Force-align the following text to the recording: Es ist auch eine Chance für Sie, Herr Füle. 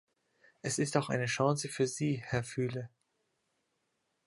Es 0.63 0.79
ist 0.79 0.97
auch 0.97 1.09
eine 1.09 1.27
Chance 1.27 1.69
für 1.69 1.85
Sie, 1.85 2.19
Herr 2.25 2.43
Füle. 2.43 2.89